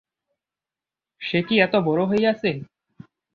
সে 1.21 1.39
কি 1.47 1.55
এত 1.59 1.73
বড় 1.87 2.01
হইয়াছে? 2.05 2.51